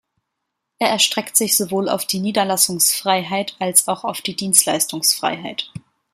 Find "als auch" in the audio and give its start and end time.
3.59-4.19